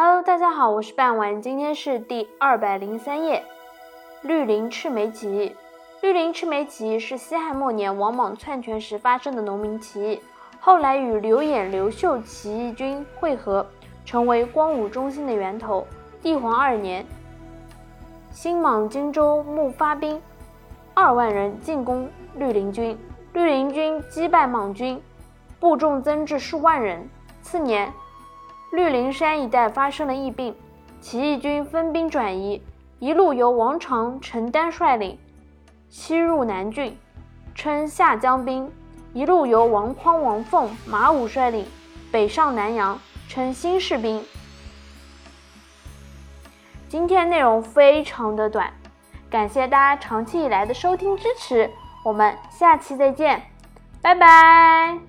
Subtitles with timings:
[0.00, 3.42] Hello，大家好，我是半晚，今天是第二百零三页。
[4.22, 5.56] 绿林赤眉起义。
[6.00, 10.22] 绿林赤眉起义是西汉末年王莽篡权时发生的农民起义，
[10.60, 13.66] 后来与刘演、刘秀起义军会合，
[14.04, 15.84] 成为光武中兴的源头。
[16.22, 17.04] 帝皇二年，
[18.30, 20.22] 新莽荆州牧发兵
[20.94, 22.96] 二万人进攻绿林军，
[23.32, 25.02] 绿林军击败莽军，
[25.58, 27.10] 部众增至数万人。
[27.42, 27.92] 次年，
[28.70, 30.54] 绿林山一带发生了疫病，
[31.00, 32.62] 起义军分兵转移，
[32.98, 35.18] 一路由王长、陈丹率领。
[35.88, 36.98] 西入南郡，
[37.54, 38.68] 称下江兵；
[39.14, 41.66] 一路由王匡、王凤、马武率领
[42.12, 44.22] 北上南阳，称新士兵。
[46.90, 48.70] 今天内容非常的短，
[49.30, 51.70] 感谢大家长期以来的收听支持，
[52.04, 53.42] 我们下期再见，
[54.02, 55.07] 拜拜。